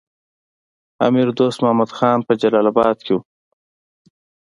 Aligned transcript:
امیر 1.07 1.27
دوست 1.37 1.57
محمد 1.63 1.91
خان 1.97 2.19
په 2.27 2.33
جلال 2.41 2.65
اباد 2.71 2.97
کې 3.05 3.11
وو. 3.15 3.21